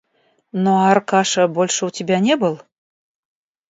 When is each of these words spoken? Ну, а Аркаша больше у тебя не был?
Ну, 0.61 0.71
а 0.77 0.89
Аркаша 0.93 1.47
больше 1.47 1.85
у 1.85 1.91
тебя 1.91 2.17
не 2.19 2.35
был? 2.35 2.59